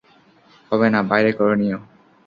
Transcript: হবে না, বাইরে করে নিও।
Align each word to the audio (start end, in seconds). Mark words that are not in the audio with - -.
হবে 0.71 0.87
না, 0.93 0.99
বাইরে 1.03 1.31
করে 1.33 1.55
নিও। 1.61 1.79